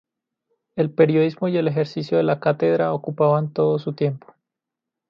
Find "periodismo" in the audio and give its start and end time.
0.89-1.47